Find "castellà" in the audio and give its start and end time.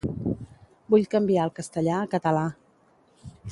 1.59-1.99